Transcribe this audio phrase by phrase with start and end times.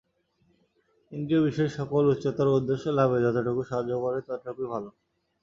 [1.11, 4.83] ইন্দ্রিয়-বিষয়সকল উচ্চতর উদ্দেশ্যলাভে যতটুকু সাহায্য করে, ততটুকুই ভাল।